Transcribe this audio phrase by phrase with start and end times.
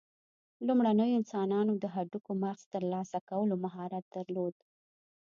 [0.67, 4.55] لومړنیو انسانانو د هډوکو مغز ترلاسه کولو مهارت درلود.